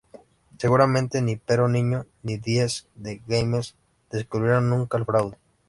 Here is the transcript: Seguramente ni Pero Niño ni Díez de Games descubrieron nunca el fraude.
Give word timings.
Seguramente 0.57 1.21
ni 1.21 1.35
Pero 1.35 1.67
Niño 1.67 2.07
ni 2.23 2.37
Díez 2.37 2.87
de 2.95 3.21
Games 3.27 3.75
descubrieron 4.09 4.67
nunca 4.67 4.97
el 4.97 5.05
fraude. 5.05 5.37